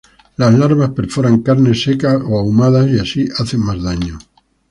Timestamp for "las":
0.37-0.57